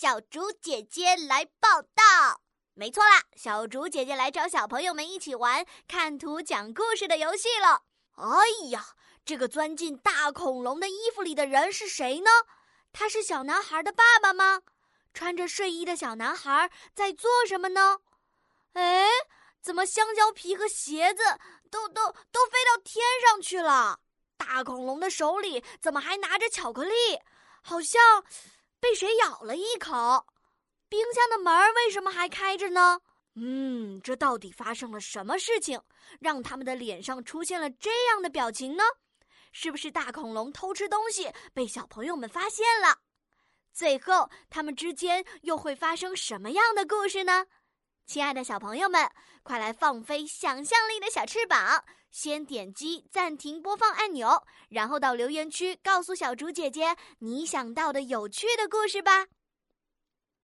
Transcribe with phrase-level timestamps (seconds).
[0.00, 2.40] 小竹姐姐来报道。
[2.72, 7.82] 没错啦，小竹姐姐来找小朋友们一起玩看图讲故事的游戏了。
[8.14, 8.94] 哎呀，
[9.26, 12.30] 这个钻进大恐龙的衣服里的人是谁呢？
[12.94, 14.62] 他是小男孩的爸爸吗？
[15.12, 17.98] 穿着睡衣的小男孩在做什么呢？
[18.72, 19.06] 哎，
[19.60, 21.22] 怎么香蕉皮和鞋子
[21.70, 24.00] 都都都飞到天上去了？
[24.38, 27.20] 大恐龙的手里怎么还拿着巧克力？
[27.60, 28.24] 好像
[28.80, 30.26] 被谁咬了一口。
[30.88, 33.00] 冰箱的门为什么还开着呢？
[33.36, 35.80] 嗯，这到底发生了什么事情，
[36.18, 38.82] 让他们的脸上出现了这样的表情呢？
[39.52, 42.98] 是不是大恐龙偷吃东西被小朋友们发现了？
[43.72, 47.46] 最后，他们之间又会发生什么样的故事呢？
[48.10, 49.08] 亲爱的小朋友们，
[49.44, 51.84] 快来放飞想象力的小翅膀！
[52.10, 59.26] 先点击暂停播放按钮，然后到留言区告诉小竹姐姐你想到的有趣的故事吧。